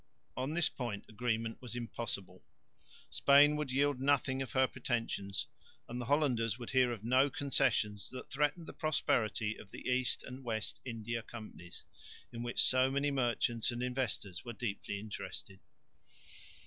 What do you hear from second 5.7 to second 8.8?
and the Hollanders would hear of no concessions that threatened the